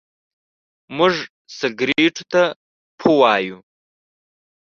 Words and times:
موږ 0.97 1.13
سګرېټو 1.57 2.23
ته 2.31 2.43
پو 2.99 3.09
وايو. 3.19 3.57